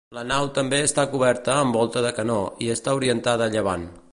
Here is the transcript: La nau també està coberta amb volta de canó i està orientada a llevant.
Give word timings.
La 0.17 0.21
nau 0.29 0.45
també 0.53 0.79
està 0.85 1.03
coberta 1.11 1.57
amb 1.65 1.79
volta 1.81 2.03
de 2.07 2.13
canó 2.21 2.41
i 2.69 2.73
està 2.77 2.97
orientada 3.03 3.51
a 3.51 3.57
llevant. 3.59 3.87